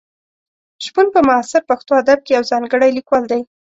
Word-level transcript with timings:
شپون 0.85 1.07
په 1.15 1.19
معاصر 1.27 1.61
پښتو 1.69 1.91
ادب 2.01 2.19
کې 2.25 2.31
یو 2.37 2.43
ځانګړی 2.51 2.89
لیکوال 2.97 3.23
دی. 3.31 3.41